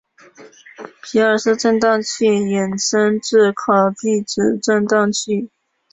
[1.03, 5.51] 皮尔斯震荡器衍生自考毕子振荡器。